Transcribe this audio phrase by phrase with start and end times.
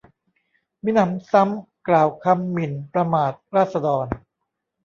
[0.83, 4.05] มิหนำซ้ำกล่าวคำหมิ่นประมาทราษฎร